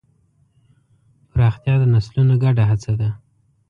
[1.31, 3.09] پراختیا د نسلونو ګډه هڅه ده.